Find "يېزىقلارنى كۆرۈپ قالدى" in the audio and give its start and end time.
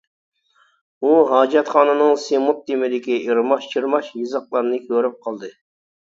4.21-5.51